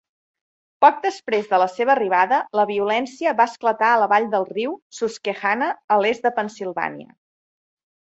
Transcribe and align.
Poc 0.85 0.95
després 1.03 1.51
de 1.51 1.59
la 1.63 1.67
seva 1.73 1.93
arribada, 1.97 2.41
la 2.61 2.65
violència 2.71 3.35
va 3.43 3.49
esclatar 3.51 3.93
a 3.93 4.01
la 4.07 4.11
vall 4.17 4.29
del 4.35 4.51
riu 4.57 4.77
Susquehanna, 5.03 5.73
a 5.99 6.03
l'est 6.05 6.29
de 6.29 6.37
Pennsilvània. 6.43 7.17